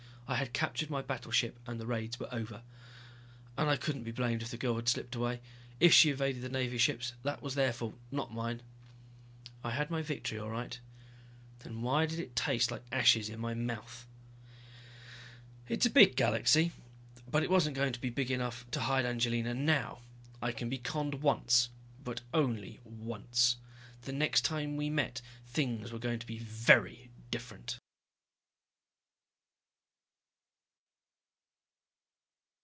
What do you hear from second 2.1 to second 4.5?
were over. And I couldn't be blamed if